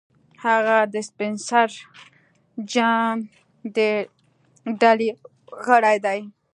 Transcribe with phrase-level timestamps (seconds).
[0.45, 1.69] هغه د سپنسر
[2.73, 3.15] جان
[3.75, 3.77] د
[4.81, 5.17] ډلې یو
[5.67, 6.19] غړی دی